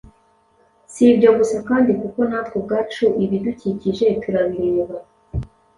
[0.91, 4.97] Si ibyo gusa kandi kuko natwe ubwacu ibidukikije turabireba